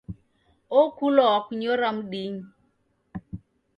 [0.81, 2.43] Okulwa wakunyora mdinyi